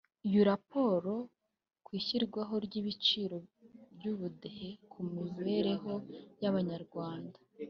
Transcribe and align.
Iyo 0.27 0.41
raporo 0.51 1.11
ku 1.85 1.89
ishyirwaho 1.99 2.53
ry’ibyiciro 2.65 3.37
by’Ubudehe 3.95 4.69
ku 4.91 4.99
mibereho 5.13 5.93
y’Abanyarwanda 6.41 7.37